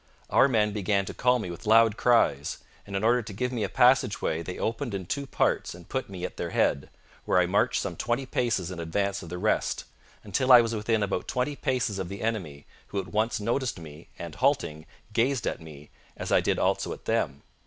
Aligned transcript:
Our 0.31 0.47
men 0.47 0.73
began 0.73 1.05
to 1.05 1.13
call 1.13 1.37
me 1.37 1.51
with 1.51 1.67
loud 1.67 1.95
cries; 1.95 2.57
and 2.87 2.95
in 2.95 3.03
order 3.03 3.21
to 3.21 3.33
give 3.33 3.51
me 3.51 3.63
a 3.63 3.69
passage 3.69 4.19
way 4.19 4.41
they 4.41 4.57
opened 4.57 4.95
in 4.95 5.05
two 5.05 5.27
parts 5.27 5.75
and 5.75 5.87
put 5.87 6.09
me 6.09 6.25
at 6.25 6.37
their 6.37 6.49
head, 6.49 6.89
where 7.25 7.37
I 7.37 7.45
marched 7.45 7.79
some 7.79 7.95
twenty 7.95 8.25
paces 8.25 8.71
in 8.71 8.79
advance 8.79 9.21
of 9.21 9.29
the 9.29 9.37
rest, 9.37 9.83
until 10.23 10.51
I 10.51 10.59
was 10.61 10.73
within 10.73 11.03
about 11.03 11.27
twenty 11.27 11.55
paces 11.55 11.99
of 11.99 12.09
the 12.09 12.23
enemy, 12.23 12.65
who 12.87 12.97
at 12.99 13.09
once 13.09 13.39
noticed 13.39 13.79
me 13.79 14.07
and, 14.17 14.33
halting, 14.33 14.87
gazed 15.13 15.45
at 15.45 15.61
me, 15.61 15.91
as 16.17 16.31
I 16.31 16.41
did 16.41 16.57
also 16.57 16.93
at 16.93 17.05
them. 17.05 17.43